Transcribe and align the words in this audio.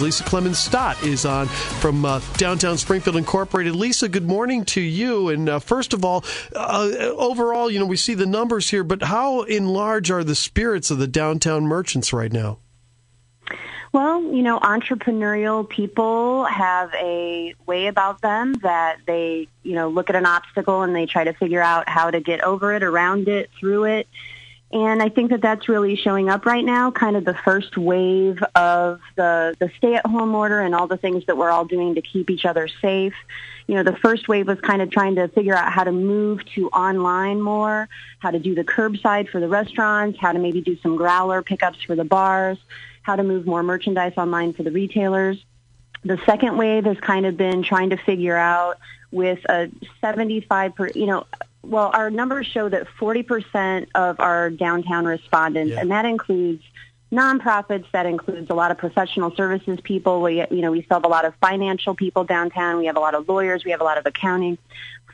Lisa 0.00 0.24
Clemmons 0.24 0.56
Stott 0.56 1.00
is 1.04 1.24
on 1.24 1.46
from 1.46 2.04
uh, 2.04 2.20
downtown 2.36 2.76
Springfield 2.76 3.14
Incorporated. 3.14 3.76
Lisa, 3.76 4.08
good 4.08 4.26
morning 4.26 4.64
to 4.64 4.80
you. 4.80 5.28
And 5.28 5.48
uh, 5.48 5.60
first 5.60 5.92
of 5.92 6.04
all, 6.04 6.24
uh, 6.52 6.90
overall, 7.16 7.70
you 7.70 7.78
know, 7.78 7.86
we 7.86 7.96
see 7.96 8.14
the 8.14 8.26
numbers 8.26 8.70
here, 8.70 8.82
but 8.82 9.04
how 9.04 9.42
in 9.42 9.68
large 9.68 10.10
are 10.10 10.24
the 10.24 10.34
spirits 10.34 10.90
of 10.90 10.98
the 10.98 11.06
downtown 11.06 11.68
merchants 11.68 12.12
right 12.12 12.32
now? 12.32 12.58
Well, 13.92 14.20
you 14.20 14.42
know, 14.42 14.58
entrepreneurial 14.58 15.68
people 15.68 16.44
have 16.46 16.92
a 16.94 17.54
way 17.64 17.86
about 17.86 18.20
them 18.20 18.54
that 18.64 18.96
they, 19.06 19.46
you 19.62 19.76
know, 19.76 19.88
look 19.88 20.10
at 20.10 20.16
an 20.16 20.26
obstacle 20.26 20.82
and 20.82 20.92
they 20.92 21.06
try 21.06 21.22
to 21.22 21.34
figure 21.34 21.62
out 21.62 21.88
how 21.88 22.10
to 22.10 22.18
get 22.18 22.40
over 22.40 22.74
it, 22.74 22.82
around 22.82 23.28
it, 23.28 23.48
through 23.60 23.84
it. 23.84 24.08
And 24.74 25.00
I 25.00 25.08
think 25.08 25.30
that 25.30 25.40
that's 25.40 25.68
really 25.68 25.94
showing 25.94 26.28
up 26.28 26.44
right 26.44 26.64
now, 26.64 26.90
kind 26.90 27.16
of 27.16 27.24
the 27.24 27.34
first 27.44 27.76
wave 27.78 28.42
of 28.56 29.00
the, 29.14 29.54
the 29.60 29.70
stay-at-home 29.78 30.34
order 30.34 30.58
and 30.58 30.74
all 30.74 30.88
the 30.88 30.96
things 30.96 31.24
that 31.26 31.36
we're 31.36 31.52
all 31.52 31.64
doing 31.64 31.94
to 31.94 32.02
keep 32.02 32.28
each 32.28 32.44
other 32.44 32.66
safe. 32.82 33.14
You 33.68 33.76
know, 33.76 33.84
the 33.84 33.96
first 33.96 34.26
wave 34.26 34.48
was 34.48 34.60
kind 34.60 34.82
of 34.82 34.90
trying 34.90 35.14
to 35.14 35.28
figure 35.28 35.54
out 35.54 35.72
how 35.72 35.84
to 35.84 35.92
move 35.92 36.44
to 36.56 36.68
online 36.70 37.40
more, 37.40 37.88
how 38.18 38.32
to 38.32 38.40
do 38.40 38.56
the 38.56 38.64
curbside 38.64 39.28
for 39.28 39.38
the 39.38 39.46
restaurants, 39.46 40.18
how 40.18 40.32
to 40.32 40.40
maybe 40.40 40.60
do 40.60 40.76
some 40.82 40.96
growler 40.96 41.40
pickups 41.40 41.80
for 41.84 41.94
the 41.94 42.04
bars, 42.04 42.58
how 43.02 43.14
to 43.14 43.22
move 43.22 43.46
more 43.46 43.62
merchandise 43.62 44.14
online 44.16 44.54
for 44.54 44.64
the 44.64 44.72
retailers. 44.72 45.38
The 46.02 46.18
second 46.26 46.56
wave 46.58 46.84
has 46.84 46.98
kind 46.98 47.26
of 47.26 47.36
been 47.36 47.62
trying 47.62 47.90
to 47.90 47.96
figure 47.96 48.36
out 48.36 48.78
with 49.12 49.38
a 49.48 49.70
75 50.00 50.74
per, 50.74 50.88
you 50.88 51.06
know, 51.06 51.26
well, 51.64 51.90
our 51.92 52.10
numbers 52.10 52.46
show 52.46 52.68
that 52.68 52.86
40% 52.98 53.88
of 53.94 54.20
our 54.20 54.50
downtown 54.50 55.04
respondents, 55.04 55.72
yeah. 55.72 55.80
and 55.80 55.90
that 55.90 56.04
includes 56.04 56.62
nonprofits, 57.12 57.86
that 57.92 58.06
includes 58.06 58.50
a 58.50 58.54
lot 58.54 58.70
of 58.70 58.78
professional 58.78 59.34
services 59.34 59.78
people. 59.82 60.20
We, 60.20 60.40
you 60.50 60.60
know, 60.62 60.72
we 60.72 60.82
still 60.82 60.96
have 60.96 61.04
a 61.04 61.08
lot 61.08 61.24
of 61.24 61.34
financial 61.40 61.94
people 61.94 62.24
downtown. 62.24 62.78
We 62.78 62.86
have 62.86 62.96
a 62.96 63.00
lot 63.00 63.14
of 63.14 63.28
lawyers. 63.28 63.64
We 63.64 63.70
have 63.70 63.80
a 63.80 63.84
lot 63.84 63.98
of 63.98 64.06
accounting. 64.06 64.58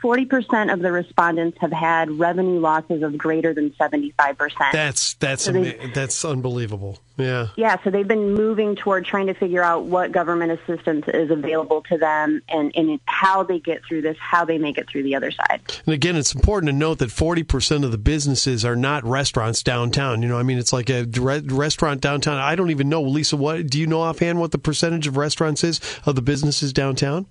40% 0.01 0.73
of 0.73 0.79
the 0.79 0.91
respondents 0.91 1.57
have 1.61 1.71
had 1.71 2.09
revenue 2.11 2.59
losses 2.59 3.03
of 3.03 3.17
greater 3.17 3.53
than 3.53 3.71
75%. 3.71 4.71
That's 4.71 5.13
that's 5.15 5.43
so 5.43 5.51
ama- 5.51 5.93
that's 5.93 6.25
unbelievable. 6.25 6.97
Yeah. 7.17 7.49
Yeah, 7.55 7.77
so 7.83 7.91
they've 7.91 8.07
been 8.07 8.33
moving 8.33 8.75
toward 8.75 9.05
trying 9.05 9.27
to 9.27 9.33
figure 9.35 9.61
out 9.61 9.83
what 9.83 10.11
government 10.11 10.59
assistance 10.59 11.05
is 11.07 11.29
available 11.29 11.83
to 11.83 11.97
them 11.97 12.41
and, 12.49 12.71
and 12.75 12.99
how 13.05 13.43
they 13.43 13.59
get 13.59 13.83
through 13.85 14.01
this, 14.01 14.17
how 14.19 14.43
they 14.43 14.57
make 14.57 14.77
it 14.77 14.89
through 14.89 15.03
the 15.03 15.15
other 15.15 15.29
side. 15.29 15.61
And 15.85 15.93
again, 15.93 16.15
it's 16.15 16.33
important 16.33 16.69
to 16.69 16.73
note 16.73 16.97
that 16.97 17.09
40% 17.09 17.83
of 17.83 17.91
the 17.91 17.97
businesses 17.97 18.65
are 18.65 18.75
not 18.75 19.03
restaurants 19.03 19.61
downtown. 19.61 20.23
You 20.23 20.29
know, 20.29 20.39
I 20.39 20.43
mean, 20.43 20.57
it's 20.57 20.73
like 20.73 20.89
a 20.89 21.03
re- 21.03 21.41
restaurant 21.41 22.01
downtown. 22.01 22.37
I 22.37 22.55
don't 22.55 22.71
even 22.71 22.89
know, 22.89 23.03
Lisa, 23.03 23.37
what 23.37 23.67
do 23.67 23.79
you 23.79 23.85
know 23.85 24.01
offhand 24.01 24.39
what 24.39 24.51
the 24.51 24.57
percentage 24.57 25.05
of 25.05 25.17
restaurants 25.17 25.63
is 25.63 25.79
of 26.05 26.15
the 26.15 26.21
businesses 26.21 26.73
downtown? 26.73 27.27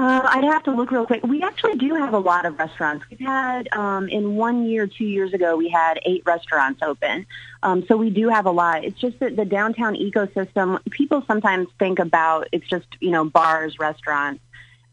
Uh, 0.00 0.22
I'd 0.24 0.44
have 0.44 0.62
to 0.62 0.70
look 0.70 0.90
real 0.92 1.04
quick. 1.04 1.22
We 1.24 1.42
actually 1.42 1.74
do 1.76 1.94
have 1.94 2.14
a 2.14 2.18
lot 2.18 2.46
of 2.46 2.58
restaurants. 2.58 3.04
We've 3.10 3.20
had 3.20 3.68
um, 3.72 4.08
in 4.08 4.34
one 4.34 4.64
year, 4.64 4.86
two 4.86 5.04
years 5.04 5.34
ago, 5.34 5.58
we 5.58 5.68
had 5.68 6.00
eight 6.06 6.22
restaurants 6.24 6.80
open. 6.80 7.26
Um, 7.62 7.84
so 7.86 7.98
we 7.98 8.08
do 8.08 8.30
have 8.30 8.46
a 8.46 8.50
lot. 8.50 8.82
It's 8.82 8.98
just 8.98 9.18
that 9.18 9.36
the 9.36 9.44
downtown 9.44 9.96
ecosystem. 9.96 10.82
People 10.90 11.22
sometimes 11.26 11.68
think 11.78 11.98
about 11.98 12.48
it's 12.50 12.66
just 12.66 12.86
you 13.00 13.10
know 13.10 13.26
bars, 13.26 13.78
restaurants. 13.78 14.42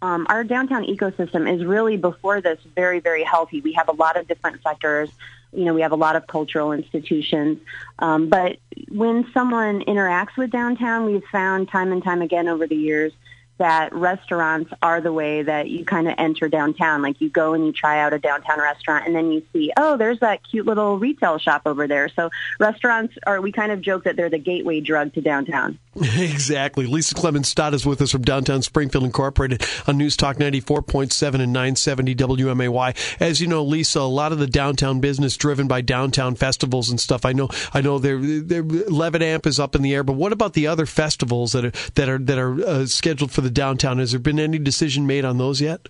Um, 0.02 0.27
our 0.27 0.44
downtown 0.44 0.83
ecosystem 0.83 1.49
is 1.49 1.64
really 1.64 1.95
before 1.95 2.42
this 2.42 2.59
very 2.75 2.99
very 2.99 3.23
healthy. 3.23 3.61
We 3.61 3.71
have 3.73 3.88
a 3.88 3.94
lot 3.94 4.17
of 4.17 4.27
different 4.27 4.61
sectors. 4.61 5.09
You 5.53 5.64
know, 5.64 5.73
we 5.73 5.83
have 5.83 5.94
a 5.94 6.02
lot 6.08 6.17
of 6.17 6.27
cultural 6.27 6.73
institutions. 6.73 7.59
Um, 7.99 8.27
but 8.27 8.58
when 8.89 9.25
someone 9.33 9.86
interacts 9.86 10.36
with 10.36 10.52
downtown, 10.52 11.05
we've 11.05 11.23
found 11.31 11.69
time 11.69 11.94
and 11.94 12.03
time 12.03 12.21
again 12.21 12.49
over 12.49 12.67
the 12.67 12.75
years 12.75 13.14
that 13.58 13.94
restaurants 13.94 14.72
are 14.81 15.02
the 15.02 15.11
way 15.11 15.44
that 15.44 15.69
you 15.69 15.86
kind 15.86 16.08
of 16.08 16.16
enter 16.17 16.47
downtown. 16.47 17.02
Like 17.02 17.19
you 17.19 17.30
go 17.30 17.53
and 17.53 17.66
you 17.66 17.72
try 17.72 17.99
out 17.99 18.14
a 18.14 18.19
downtown 18.19 18.59
restaurant 18.59 19.05
and 19.08 19.16
then 19.16 19.32
you 19.32 19.43
see, 19.54 19.71
oh, 19.77 19.98
there's 19.98 20.20
that 20.20 20.42
cute 20.48 20.65
little 20.65 20.98
retail 20.99 21.37
shop 21.37 21.64
over 21.65 21.87
there. 21.87 22.09
So 22.09 22.30
restaurants 22.59 23.15
are, 23.26 23.42
we 23.42 23.52
kind 23.52 23.71
of 23.71 23.82
joke 23.82 24.04
that 24.04 24.15
they're 24.15 24.30
the 24.30 24.37
gateway 24.37 24.82
drug 24.82 25.14
to 25.14 25.21
downtown. 25.21 25.80
exactly. 25.95 26.86
Lisa 26.86 27.15
Clemmons 27.15 27.48
Stott 27.48 27.73
is 27.73 27.86
with 27.86 28.02
us 28.02 28.11
from 28.11 28.21
downtown 28.21 28.61
Springfield 28.61 29.04
Incorporated 29.04 29.64
on 29.87 29.98
News 29.98 30.15
Talk 30.15 30.37
94.7 30.37 31.42
and 31.42 31.53
970 31.53 32.15
WMAY. 32.15 33.17
As 33.20 33.42
you 33.42 33.48
know, 33.48 33.64
Lisa, 33.64 34.02
a 34.02 34.02
lot 34.02 34.32
of 34.32 34.37
the 34.37 34.48
downtown 34.48 34.99
business 34.99 35.36
driven 35.36 35.67
by 35.67 35.82
downtown 35.82 36.36
festivals 36.36 36.89
and 36.89 36.99
stuff. 36.99 37.26
I 37.26 37.33
know, 37.33 37.49
I 37.73 37.82
know 37.82 37.98
they're, 37.98 38.20
they're 38.20 38.64
Levitt 38.64 39.23
Amp 39.23 39.48
is 39.48 39.59
up 39.59 39.76
in 39.76 39.82
the 39.82 39.95
air, 39.95 40.03
but 40.03 40.14
what 40.14 40.32
about 40.32 40.53
the 40.53 40.67
other 40.67 40.86
festivals 40.86 41.53
that 41.53 41.65
are, 41.65 41.71
that 41.95 42.09
are, 42.09 42.20
that 42.20 42.37
are 42.37 42.61
uh, 42.64 42.86
scheduled 42.86 43.32
for 43.32 43.42
the 43.42 43.46
downtown? 43.49 43.99
Has 43.99 44.11
there 44.11 44.19
been 44.19 44.39
any 44.39 44.59
decision 44.59 45.08
made 45.08 45.25
on 45.25 45.37
those 45.37 45.61
yet? 45.61 45.87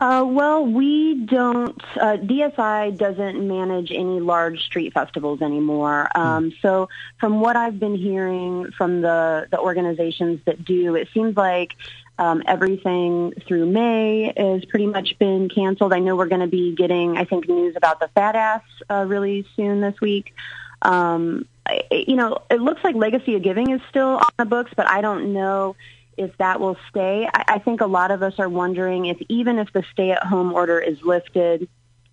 Uh, 0.00 0.24
well, 0.26 0.64
we 0.64 1.26
don't. 1.26 1.78
Uh, 2.00 2.16
DSI 2.16 2.96
doesn't 2.96 3.46
manage 3.46 3.90
any 3.90 4.18
large 4.18 4.64
street 4.64 4.94
festivals 4.94 5.42
anymore. 5.42 6.08
Um, 6.14 6.50
mm. 6.50 6.60
So, 6.62 6.88
from 7.18 7.40
what 7.40 7.54
I've 7.54 7.78
been 7.78 7.94
hearing 7.94 8.70
from 8.78 9.02
the 9.02 9.46
the 9.50 9.58
organizations 9.58 10.40
that 10.46 10.64
do, 10.64 10.94
it 10.94 11.08
seems 11.12 11.36
like 11.36 11.74
um, 12.18 12.42
everything 12.46 13.34
through 13.46 13.66
May 13.66 14.32
has 14.38 14.64
pretty 14.64 14.86
much 14.86 15.18
been 15.18 15.50
canceled. 15.50 15.92
I 15.92 15.98
know 15.98 16.16
we're 16.16 16.28
going 16.28 16.40
to 16.40 16.46
be 16.46 16.74
getting, 16.74 17.18
I 17.18 17.26
think, 17.26 17.46
news 17.46 17.76
about 17.76 18.00
the 18.00 18.08
Fat 18.08 18.36
Ass 18.36 18.62
uh, 18.88 19.04
really 19.06 19.46
soon 19.54 19.82
this 19.82 20.00
week. 20.00 20.34
Um, 20.80 21.46
you 21.90 22.16
know, 22.16 22.38
it 22.50 22.62
looks 22.62 22.82
like 22.82 22.94
Legacy 22.94 23.36
of 23.36 23.42
Giving 23.42 23.70
is 23.70 23.82
still 23.90 24.16
on 24.16 24.30
the 24.38 24.46
books, 24.46 24.72
but 24.74 24.88
I 24.88 25.02
don't 25.02 25.34
know 25.34 25.76
if 26.20 26.36
that 26.36 26.60
will 26.60 26.76
stay. 26.90 27.26
I, 27.32 27.54
I 27.54 27.58
think 27.58 27.80
a 27.80 27.86
lot 27.86 28.10
of 28.10 28.22
us 28.22 28.34
are 28.38 28.48
wondering 28.48 29.06
if 29.06 29.16
even 29.28 29.58
if 29.58 29.72
the 29.72 29.82
stay-at-home 29.90 30.52
order 30.52 30.78
is 30.78 30.98
lifted 31.02 31.66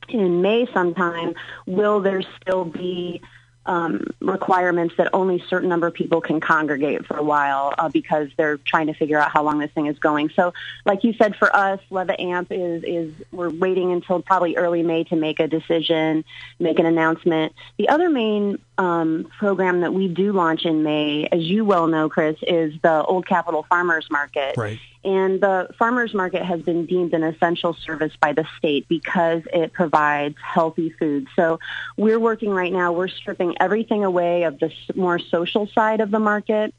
in 0.08 0.42
May 0.42 0.66
sometime, 0.74 1.34
will 1.66 2.00
there 2.00 2.22
still 2.42 2.64
be 2.64 3.22
um, 3.68 4.08
requirements 4.22 4.96
that 4.98 5.10
only 5.14 5.42
a 5.42 5.48
certain 5.48 5.70
number 5.70 5.88
of 5.88 5.94
people 5.94 6.22
can 6.22 6.40
congregate 6.40 7.06
for 7.06 7.18
a 7.18 7.24
while 7.24 7.74
uh, 7.78 7.90
because 7.90 8.30
they're 8.38 8.58
trying 8.58 8.88
to 8.88 8.94
figure 8.94 9.20
out 9.20 9.30
how 9.30 9.44
long 9.44 9.60
this 9.60 9.72
thing 9.72 9.88
is 9.88 10.00
going. 10.00 10.30
So, 10.30 10.54
like 10.86 11.04
you 11.04 11.14
said, 11.14 11.36
for 11.36 11.54
us, 11.54 11.80
Levitt 11.90 12.20
Amp 12.20 12.48
is 12.52 12.84
is 12.84 13.14
we're 13.32 13.50
waiting 13.50 13.92
until 13.92 14.22
probably 14.22 14.56
early 14.56 14.84
May 14.84 15.04
to 15.06 15.16
make 15.16 15.40
a 15.40 15.48
decision, 15.48 16.24
make 16.60 16.80
an 16.80 16.86
announcement. 16.86 17.54
The 17.78 17.90
other 17.90 18.10
main 18.10 18.60
um, 18.78 19.30
program 19.38 19.82
that 19.82 19.94
we 19.94 20.08
do 20.08 20.32
launch 20.32 20.66
in 20.66 20.84
May, 20.84 21.28
as 21.32 21.42
you 21.42 21.66
well 21.66 21.88
know, 21.88 22.10
Chris, 22.10 22.38
is 22.44 22.74
the 22.82 23.04
Old 23.04 23.28
Capitol 23.28 23.66
Farmers 23.68 24.08
Market. 24.10 24.56
Right. 24.56 24.80
And 25.08 25.40
the 25.40 25.70
farmers 25.80 26.14
market 26.14 26.44
has 26.44 26.62
been 26.64 26.86
deemed 26.86 27.14
an 27.14 27.24
essential 27.24 27.74
service 27.74 28.12
by 28.20 28.34
the 28.34 28.46
state 28.58 28.90
because 28.90 29.42
it 29.54 29.72
provides 29.72 30.36
healthy 30.44 30.90
food. 30.90 31.28
So 31.34 31.62
we're 31.96 32.20
working 32.20 32.50
right 32.50 32.74
now, 32.74 32.92
we're 32.92 33.08
stripping 33.08 33.56
everything 33.62 34.04
away 34.04 34.44
of 34.44 34.60
the 34.60 34.70
more 34.96 35.18
social 35.18 35.66
side 35.68 36.02
of 36.02 36.12
the 36.12 36.20
market. 36.20 36.74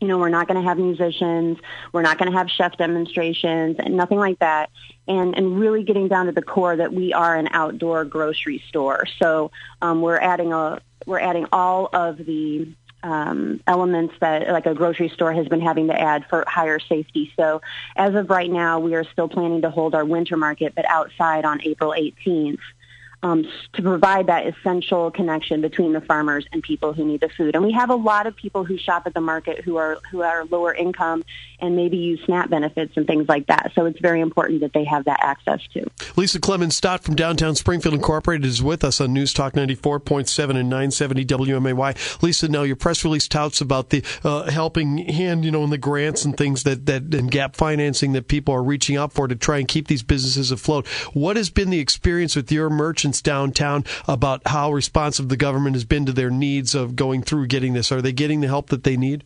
You 0.00 0.06
know, 0.06 0.16
we're 0.18 0.28
not 0.28 0.46
going 0.46 0.62
to 0.62 0.68
have 0.68 0.78
musicians. 0.78 1.58
We're 1.92 2.02
not 2.02 2.18
going 2.18 2.30
to 2.30 2.38
have 2.38 2.48
chef 2.48 2.76
demonstrations 2.76 3.76
and 3.80 3.96
nothing 3.96 4.18
like 4.18 4.38
that. 4.38 4.70
And, 5.08 5.36
and 5.36 5.58
really 5.58 5.82
getting 5.82 6.06
down 6.06 6.26
to 6.26 6.32
the 6.32 6.42
core 6.42 6.76
that 6.76 6.92
we 6.92 7.12
are 7.12 7.34
an 7.34 7.48
outdoor 7.50 8.04
grocery 8.04 8.62
store. 8.68 9.06
So 9.20 9.50
um, 9.80 10.02
we're 10.02 10.18
adding 10.20 10.52
a, 10.52 10.80
we're 11.04 11.18
adding 11.18 11.46
all 11.50 11.88
of 11.92 12.16
the 12.18 12.72
um, 13.02 13.60
elements 13.66 14.14
that 14.20 14.48
like 14.48 14.66
a 14.66 14.74
grocery 14.74 15.08
store 15.08 15.32
has 15.32 15.48
been 15.48 15.60
having 15.60 15.88
to 15.88 16.00
add 16.00 16.24
for 16.28 16.44
higher 16.46 16.78
safety. 16.78 17.32
So 17.36 17.60
as 17.96 18.14
of 18.14 18.30
right 18.30 18.50
now, 18.50 18.78
we 18.78 18.94
are 18.94 19.04
still 19.04 19.28
planning 19.28 19.62
to 19.62 19.70
hold 19.70 19.94
our 19.94 20.04
winter 20.04 20.36
market, 20.36 20.74
but 20.74 20.84
outside 20.88 21.44
on 21.44 21.60
April 21.62 21.94
18th 21.96 22.60
um, 23.22 23.46
to 23.74 23.82
provide 23.82 24.26
that 24.26 24.46
essential 24.46 25.10
connection 25.10 25.60
between 25.60 25.92
the 25.92 26.00
farmers 26.00 26.46
and 26.52 26.62
people 26.62 26.92
who 26.92 27.04
need 27.04 27.20
the 27.20 27.28
food. 27.28 27.54
And 27.54 27.64
we 27.64 27.72
have 27.72 27.90
a 27.90 27.94
lot 27.94 28.26
of 28.26 28.34
people 28.34 28.64
who 28.64 28.76
shop 28.76 29.04
at 29.06 29.14
the 29.14 29.20
market 29.20 29.60
who 29.64 29.76
are 29.76 29.98
who 30.10 30.22
are 30.22 30.44
lower 30.46 30.74
income 30.74 31.24
and 31.60 31.76
maybe 31.76 31.96
use 31.96 32.20
SNAP 32.24 32.50
benefits 32.50 32.96
and 32.96 33.06
things 33.06 33.28
like 33.28 33.46
that. 33.46 33.70
So 33.74 33.86
it's 33.86 34.00
very 34.00 34.20
important 34.20 34.60
that 34.62 34.72
they 34.72 34.84
have 34.84 35.04
that 35.04 35.20
access 35.22 35.60
too. 35.72 35.88
Lisa 36.16 36.40
Clemmons 36.40 36.72
Stott 36.72 37.04
from 37.04 37.14
downtown 37.14 37.54
Springfield 37.54 37.94
Incorporated 37.94 38.44
is 38.44 38.62
with 38.62 38.82
us 38.82 39.00
on 39.00 39.12
News 39.12 39.32
Talk 39.32 39.52
94.7 39.52 40.50
and 40.50 40.68
970 40.68 41.24
WMAY. 41.24 42.22
Lisa, 42.22 42.48
now 42.48 42.62
your 42.62 42.76
press 42.76 43.04
release 43.04 43.28
touts 43.28 43.60
about 43.60 43.90
the 43.90 44.02
uh, 44.24 44.50
helping 44.50 44.98
hand, 44.98 45.44
you 45.44 45.50
know, 45.52 45.62
in 45.62 45.70
the 45.70 45.78
grants 45.78 46.24
and 46.24 46.36
things 46.36 46.64
that, 46.64 46.86
that 46.86 47.14
and 47.14 47.30
gap 47.30 47.54
financing 47.54 48.12
that 48.12 48.26
people 48.26 48.52
are 48.52 48.62
reaching 48.62 48.96
out 48.96 49.12
for 49.12 49.28
to 49.28 49.36
try 49.36 49.58
and 49.58 49.68
keep 49.68 49.86
these 49.86 50.02
businesses 50.02 50.50
afloat. 50.50 50.86
What 51.12 51.36
has 51.36 51.50
been 51.50 51.70
the 51.70 51.78
experience 51.78 52.34
with 52.34 52.50
your 52.50 52.68
merchants? 52.68 53.11
Downtown 53.20 53.84
about 54.08 54.42
how 54.46 54.72
responsive 54.72 55.28
the 55.28 55.36
government 55.36 55.76
has 55.76 55.84
been 55.84 56.06
to 56.06 56.12
their 56.12 56.30
needs 56.30 56.74
of 56.74 56.96
going 56.96 57.22
through 57.22 57.48
getting 57.48 57.72
this. 57.72 57.92
Are 57.92 58.00
they 58.00 58.12
getting 58.12 58.40
the 58.40 58.48
help 58.48 58.68
that 58.68 58.84
they 58.84 58.96
need? 58.96 59.24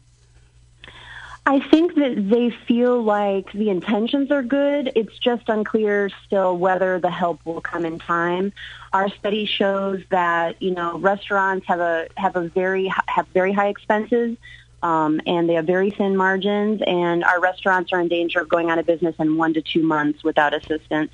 I 1.49 1.61
think 1.61 1.95
that 1.95 2.29
they 2.29 2.51
feel 2.67 3.01
like 3.01 3.53
the 3.53 3.71
intentions 3.71 4.33
are 4.33 4.43
good. 4.43 4.91
It's 4.97 5.17
just 5.17 5.49
unclear 5.49 6.11
still 6.27 6.59
whether 6.59 6.99
the 6.99 7.11
help 7.11 7.39
will 7.47 7.61
come 7.61 7.85
in 7.85 8.01
time. 8.01 8.53
Our 8.93 9.09
study 9.11 9.47
shows 9.47 10.03
that 10.11 10.61
you 10.61 10.73
know 10.73 10.99
restaurants 10.99 11.67
have 11.69 11.79
a 11.79 12.09
have 12.17 12.35
a 12.35 12.49
very 12.49 12.93
have 13.07 13.29
very 13.29 13.53
high 13.53 13.69
expenses. 13.69 14.37
Um, 14.83 15.21
and 15.27 15.49
they 15.49 15.55
have 15.55 15.67
very 15.67 15.91
thin 15.91 16.17
margins, 16.17 16.83
and 16.87 17.25
our 17.25 17.41
restaurants 17.41 17.93
are 17.93 18.01
in 18.01 18.09
danger 18.09 18.41
of 18.41 18.49
going 18.49 18.71
out 18.71 18.79
of 18.79 18.87
business 18.87 19.17
in 19.19 19.37
one 19.37 19.55
to 19.55 19.63
two 19.63 19.83
months 19.83 20.23
without 20.23 20.53
assistance. 20.53 21.11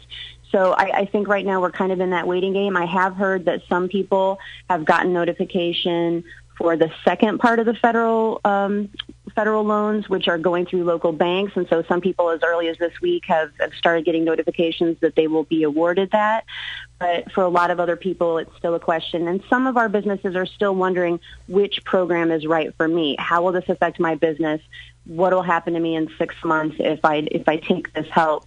So 0.53 0.73
I, 0.73 1.01
I 1.01 1.05
think 1.07 1.27
right 1.27 1.45
now 1.45 1.61
we're 1.61 1.73
kind 1.73 1.91
of 1.91 2.01
in 2.01 2.11
that 2.11 2.29
waiting 2.29 2.53
game. 2.53 2.77
I 2.77 2.85
have 2.85 3.17
heard 3.17 3.47
that 3.47 3.63
some 3.69 3.89
people 3.89 4.39
have 4.69 4.85
gotten 4.85 5.13
notification 5.13 6.25
for 6.59 6.77
the 6.77 6.93
second 7.05 7.39
part 7.39 7.59
of 7.59 7.67
the 7.67 7.75
federal 7.75 8.41
um, 8.45 8.91
federal 9.35 9.65
loans, 9.65 10.09
which 10.09 10.29
are 10.29 10.39
going 10.39 10.67
through 10.67 10.85
local 10.85 11.11
banks. 11.13 11.53
And 11.57 11.67
so 11.69 11.83
some 11.89 12.01
people 12.01 12.29
as 12.31 12.41
early 12.43 12.69
as 12.69 12.77
this 12.79 12.93
week 13.01 13.25
have, 13.27 13.51
have 13.59 13.73
started 13.75 14.05
getting 14.05 14.25
notifications 14.25 14.99
that 15.01 15.17
they 15.17 15.27
will 15.27 15.45
be 15.45 15.63
awarded 15.63 16.11
that. 16.11 16.45
But 16.99 17.33
for 17.33 17.43
a 17.43 17.49
lot 17.49 17.71
of 17.71 17.81
other 17.81 17.97
people, 17.97 18.39
it's 18.39 18.55
still 18.59 18.75
a 18.75 18.81
question. 18.81 19.27
And 19.29 19.43
some 19.49 19.67
of 19.67 19.77
our 19.77 19.89
businesses 19.89 20.37
are 20.37 20.47
still 20.47 20.75
wondering 20.75 21.19
which 21.49 21.83
program 21.85 22.31
is 22.31 22.47
right 22.47 22.75
for 22.77 22.87
me. 22.87 23.17
How 23.19 23.43
will 23.43 23.53
this 23.53 23.69
affect 23.69 23.99
my 23.99 24.15
business? 24.15 24.61
What 25.07 25.33
will 25.33 25.43
happen 25.43 25.73
to 25.75 25.81
me 25.81 25.97
in 25.97 26.11
six 26.19 26.35
months 26.45 26.77
if 26.79 27.05
I 27.05 27.27
if 27.31 27.49
I 27.49 27.57
take 27.57 27.93
this 27.93 28.09
help? 28.09 28.47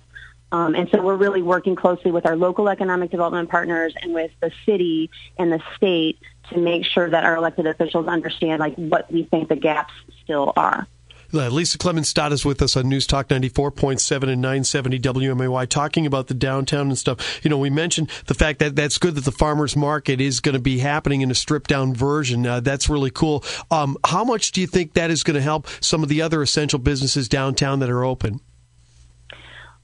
Um, 0.55 0.73
and 0.73 0.87
so 0.89 1.01
we're 1.01 1.17
really 1.17 1.41
working 1.41 1.75
closely 1.75 2.11
with 2.11 2.25
our 2.25 2.37
local 2.37 2.69
economic 2.69 3.11
development 3.11 3.49
partners 3.49 3.93
and 4.01 4.13
with 4.13 4.31
the 4.39 4.53
city 4.65 5.09
and 5.37 5.51
the 5.51 5.61
state 5.75 6.17
to 6.49 6.57
make 6.57 6.85
sure 6.85 7.09
that 7.09 7.25
our 7.25 7.35
elected 7.35 7.67
officials 7.67 8.07
understand 8.07 8.61
like 8.61 8.73
what 8.75 9.11
we 9.11 9.23
think 9.23 9.49
the 9.49 9.57
gaps 9.57 9.93
still 10.23 10.53
are. 10.55 10.87
Uh, 11.33 11.49
Lisa 11.49 11.77
Clemmons 11.77 12.05
Stott 12.05 12.31
is 12.31 12.45
with 12.45 12.61
us 12.61 12.77
on 12.77 12.87
News 12.87 13.05
Talk 13.05 13.27
94.7 13.27 14.29
and 14.29 14.41
970 14.41 14.97
WMAY 14.99 15.67
talking 15.67 16.05
about 16.05 16.27
the 16.27 16.33
downtown 16.33 16.87
and 16.87 16.97
stuff. 16.97 17.43
You 17.43 17.49
know, 17.49 17.57
we 17.57 17.69
mentioned 17.69 18.09
the 18.27 18.33
fact 18.33 18.59
that 18.59 18.77
that's 18.77 18.97
good 18.97 19.15
that 19.15 19.25
the 19.25 19.33
farmer's 19.33 19.75
market 19.75 20.21
is 20.21 20.39
going 20.39 20.53
to 20.53 20.61
be 20.61 20.79
happening 20.79 21.19
in 21.19 21.29
a 21.29 21.35
stripped 21.35 21.69
down 21.69 21.93
version. 21.93 22.47
Uh, 22.47 22.61
that's 22.61 22.87
really 22.87 23.11
cool. 23.11 23.43
Um, 23.69 23.97
how 24.05 24.23
much 24.23 24.53
do 24.53 24.61
you 24.61 24.67
think 24.67 24.93
that 24.93 25.11
is 25.11 25.23
going 25.23 25.35
to 25.35 25.41
help 25.41 25.67
some 25.81 26.01
of 26.01 26.07
the 26.07 26.21
other 26.21 26.41
essential 26.41 26.79
businesses 26.79 27.27
downtown 27.27 27.79
that 27.79 27.89
are 27.89 28.05
open? 28.05 28.39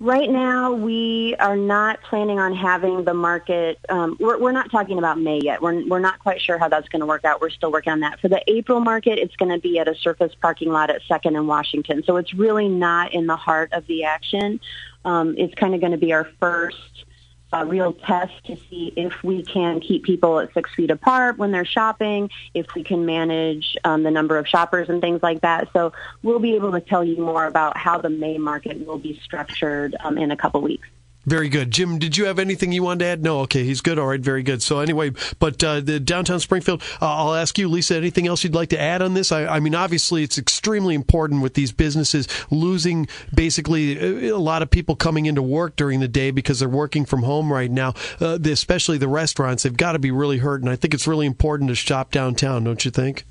Right 0.02 0.32
now, 0.32 0.74
we 0.74 1.36
are 1.38 1.56
not 1.56 2.02
planning 2.02 2.40
on 2.40 2.56
having 2.56 3.04
the 3.04 3.14
market. 3.14 3.78
Um, 3.88 4.18
we're, 4.20 4.40
we're 4.40 4.52
not 4.52 4.72
talking 4.72 4.98
about 4.98 5.20
May 5.20 5.40
yet. 5.44 5.62
We're, 5.62 5.88
we're 5.88 6.00
not 6.00 6.18
quite 6.18 6.42
sure 6.42 6.58
how 6.58 6.70
that's 6.70 6.90
going 6.90 7.02
to 7.02 7.06
work 7.06 7.24
out. 7.24 7.40
We're 7.40 7.52
still 7.52 7.72
working 7.72 7.94
on 7.94 8.00
that. 8.00 8.20
For 8.20 8.28
the 8.28 8.42
April 8.48 8.80
market, 8.80 9.20
it's 9.20 9.36
going 9.36 9.52
to 9.52 9.60
be 9.60 9.78
at 9.78 9.88
a 9.88 9.94
surface 9.94 10.34
parking 10.42 10.72
lot 10.72 10.90
at 10.90 11.04
Second 11.08 11.36
and 11.36 11.48
Washington. 11.48 12.02
So 12.04 12.18
it's 12.18 12.34
really 12.34 12.68
not 12.68 13.14
in 13.14 13.28
the 13.28 13.36
heart 13.36 13.74
of 13.74 13.86
the 13.86 14.04
action. 14.04 14.60
Um, 15.06 15.36
it's 15.38 15.54
kind 15.54 15.76
of 15.76 15.82
going 15.82 15.92
to 15.92 16.00
be 16.00 16.14
our 16.14 16.28
first 16.40 17.06
a 17.54 17.66
real 17.66 17.94
test 17.94 18.34
to 18.46 18.56
see 18.70 18.94
if 18.96 19.24
we 19.24 19.44
can 19.44 19.80
keep 19.80 20.04
people 20.04 20.40
at 20.40 20.54
six 20.54 20.74
feet 20.76 20.92
apart 20.92 21.38
when 21.38 21.52
they're 21.52 21.66
shopping, 21.66 22.30
if 22.54 22.74
we 22.76 22.84
can 22.84 23.06
manage 23.06 23.78
um, 23.84 24.04
the 24.04 24.12
number 24.12 24.38
of 24.38 24.48
shoppers 24.48 24.90
and 24.90 25.02
things 25.02 25.22
like 25.22 25.42
that. 25.42 25.70
So 25.74 25.94
we'll 26.24 26.40
be 26.40 26.56
able 26.56 26.72
to 26.72 26.82
tell 26.82 27.04
you 27.04 27.18
more 27.18 27.46
about 27.46 27.78
how 27.78 27.98
the 27.98 28.10
May 28.10 28.38
market 28.38 28.86
will 28.86 29.00
be 29.00 29.20
structured 29.24 29.96
um, 30.00 30.18
in 30.18 30.32
a 30.32 30.38
couple 30.38 30.62
weeks. 30.62 30.88
Very 31.26 31.50
good. 31.50 31.70
Jim, 31.70 32.00
did 32.00 32.18
you 32.18 32.26
have 32.26 32.40
anything 32.40 32.72
you 32.72 32.82
wanted 32.82 33.00
to 33.00 33.06
add? 33.06 33.24
No. 33.24 33.42
Okay, 33.42 33.64
he's 33.64 33.82
good. 33.82 34.00
All 34.00 34.08
right, 34.08 34.20
very 34.20 34.42
good. 34.42 34.64
So 34.64 34.80
anyway, 34.80 35.12
but 35.38 35.64
uh, 35.64 35.80
the 35.80 36.00
downtown 36.00 36.40
Springfield, 36.40 36.82
uh, 37.00 37.06
I'll 37.16 37.36
ask 37.36 37.60
you, 37.60 37.68
Lisa, 37.68 37.96
anything 37.96 38.28
else 38.28 38.44
you'd 38.44 38.56
like 38.56 38.70
to 38.70 38.80
add 38.80 39.04
on 39.04 39.14
this? 39.14 39.32
I, 39.32 39.46
I, 39.46 39.60
mean, 39.60 39.76
obviously, 39.76 40.24
it's 40.24 40.40
extremely 40.40 40.96
important 40.96 41.44
with 41.44 41.54
these 41.54 41.72
businesses 41.72 42.28
losing 42.50 43.08
basically 43.34 44.32
uh, 44.32 44.36
a 44.36 44.40
lot 44.40 44.64
of 44.64 44.72
people 44.72 44.96
coming 44.96 45.28
into 45.28 45.44
work 45.44 45.76
during 45.76 46.00
the 46.00 46.08
day 46.08 46.32
because 46.32 46.60
they're 46.60 46.70
working 46.70 47.06
from 47.06 47.22
home 47.22 47.54
right 47.54 47.70
now, 47.70 47.94
uh, 48.20 48.40
especially 48.44 48.98
the 48.98 49.08
restaurants. 49.08 49.62
They've 49.62 49.78
got 49.78 49.92
to 49.92 50.00
be 50.00 50.10
really 50.10 50.40
hurt, 50.40 50.62
and 50.62 50.72
I 50.72 50.76
think 50.76 50.96
it's 50.96 51.08
really 51.08 51.28
important 51.28 51.70
to 51.70 51.76
shop 51.76 52.12
downtown, 52.12 52.64
don't 52.64 52.84
you 52.84 52.90
think? 52.90 53.26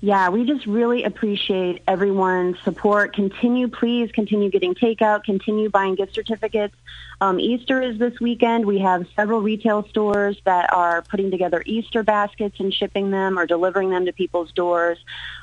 Yeah, 0.00 0.30
we 0.30 0.44
just 0.44 0.66
really 0.66 1.04
appreciate 1.04 1.82
everyone's 1.86 2.58
support. 2.62 3.14
Continue, 3.14 3.68
please 3.68 4.10
continue 4.12 4.50
getting 4.50 4.74
takeout, 4.74 5.24
continue 5.24 5.68
buying 5.68 5.94
gift 5.94 6.14
certificates. 6.14 6.74
Um, 7.20 7.38
Easter 7.38 7.82
is 7.82 7.98
this 7.98 8.18
weekend. 8.18 8.64
We 8.64 8.78
have 8.78 9.06
several 9.14 9.42
retail 9.42 9.86
stores 9.88 10.40
that 10.44 10.72
are 10.72 11.02
putting 11.02 11.30
together 11.30 11.62
Easter 11.66 12.02
baskets 12.02 12.58
and 12.60 12.72
shipping 12.72 13.10
them 13.10 13.38
or 13.38 13.46
delivering 13.46 13.90
them 13.90 14.06
to 14.06 14.12
people's 14.12 14.52
doors. 14.52 14.98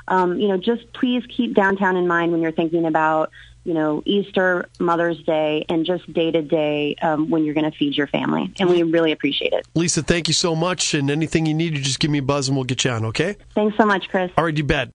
Um, 0.08 0.40
you 0.40 0.48
know, 0.48 0.58
just 0.58 0.92
please 0.94 1.24
keep 1.28 1.54
downtown 1.54 1.96
in 1.96 2.08
mind 2.08 2.32
when 2.32 2.42
you're 2.42 2.52
thinking 2.52 2.86
about 2.86 3.32
you 3.68 3.74
know, 3.74 4.02
Easter, 4.06 4.70
Mother's 4.80 5.22
Day, 5.24 5.66
and 5.68 5.86
just 5.86 6.12
day 6.14 6.32
to 6.32 6.42
day 6.42 6.96
um, 7.02 7.30
when 7.30 7.44
you're 7.44 7.54
going 7.54 7.70
to 7.70 7.78
feed 7.78 7.98
your 7.98 8.08
family. 8.08 8.54
And 8.62 8.70
we 8.70 8.82
really 8.84 9.12
appreciate 9.12 9.52
it. 9.52 9.68
Lisa, 9.76 10.02
thank 10.02 10.30
you 10.30 10.34
so 10.34 10.56
much. 10.56 10.94
And 10.94 11.12
anything 11.12 11.46
you 11.46 11.54
need, 11.54 11.74
you 11.74 11.84
just 11.84 12.00
give 12.00 12.10
me 12.10 12.20
a 12.20 12.24
buzz 12.24 12.48
and 12.48 12.56
we'll 12.56 12.64
get 12.64 12.86
you 12.86 12.92
on, 12.92 13.04
okay? 13.08 13.36
Thanks 13.56 13.76
so 13.76 13.86
much, 13.86 14.08
Chris. 14.08 14.32
All 14.38 14.46
right, 14.46 14.56
you 14.56 14.64
bet. 14.64 14.94